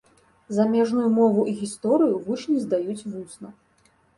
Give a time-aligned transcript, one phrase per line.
[0.59, 3.47] Замежную мову і гісторыю вучні здаюць вусна.